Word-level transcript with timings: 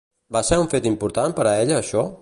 Va 0.37 0.41
ser 0.47 0.57
un 0.61 0.65
fet 0.71 0.89
important 0.93 1.37
per 1.41 1.47
a 1.51 1.55
ella 1.65 1.79
això? 1.83 2.07